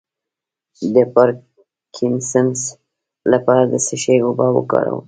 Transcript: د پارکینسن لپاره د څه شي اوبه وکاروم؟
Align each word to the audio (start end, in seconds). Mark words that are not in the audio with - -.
د 0.93 0.95
پارکینسن 1.13 2.47
لپاره 3.31 3.63
د 3.71 3.73
څه 3.85 3.95
شي 4.03 4.15
اوبه 4.25 4.47
وکاروم؟ 4.53 4.99